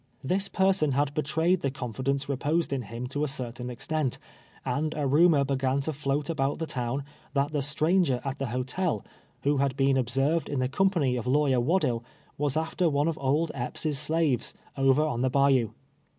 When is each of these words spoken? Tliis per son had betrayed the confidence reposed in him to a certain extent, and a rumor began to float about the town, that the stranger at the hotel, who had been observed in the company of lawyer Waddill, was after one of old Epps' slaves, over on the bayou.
Tliis 0.25 0.51
per 0.51 0.73
son 0.73 0.93
had 0.93 1.13
betrayed 1.13 1.61
the 1.61 1.69
confidence 1.69 2.27
reposed 2.27 2.73
in 2.73 2.81
him 2.81 3.05
to 3.05 3.23
a 3.23 3.27
certain 3.27 3.69
extent, 3.69 4.17
and 4.65 4.95
a 4.95 5.05
rumor 5.05 5.43
began 5.45 5.79
to 5.81 5.93
float 5.93 6.27
about 6.27 6.57
the 6.57 6.65
town, 6.65 7.03
that 7.35 7.51
the 7.51 7.61
stranger 7.61 8.19
at 8.25 8.39
the 8.39 8.47
hotel, 8.47 9.05
who 9.43 9.57
had 9.57 9.77
been 9.77 9.97
observed 9.97 10.49
in 10.49 10.57
the 10.57 10.67
company 10.67 11.17
of 11.17 11.27
lawyer 11.27 11.59
Waddill, 11.59 12.03
was 12.35 12.57
after 12.57 12.89
one 12.89 13.07
of 13.07 13.19
old 13.19 13.51
Epps' 13.53 13.99
slaves, 13.99 14.55
over 14.75 15.03
on 15.03 15.21
the 15.21 15.29
bayou. 15.29 15.69